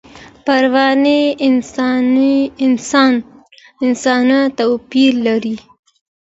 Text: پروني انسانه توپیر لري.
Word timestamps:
پروني 0.45 1.19
انسانه 3.87 4.39
توپیر 4.57 5.13
لري. 5.25 5.55